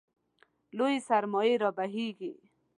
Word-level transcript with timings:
لویې 0.77 0.99
سرمایې 1.07 1.55
رابهېږي. 1.63 2.31